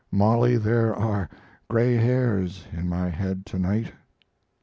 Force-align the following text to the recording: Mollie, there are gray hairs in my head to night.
Mollie, 0.09 0.57
there 0.57 0.95
are 0.95 1.29
gray 1.67 1.93
hairs 1.95 2.65
in 2.71 2.89
my 2.89 3.09
head 3.09 3.45
to 3.45 3.59
night. 3.59 3.93